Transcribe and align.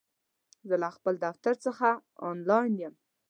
زه 0.67 0.75
له 0.81 0.89
خپل 0.95 1.13
دفتر 1.25 1.53
څخه 1.65 1.87
آنلاین 2.29 2.73
یم! 2.83 2.93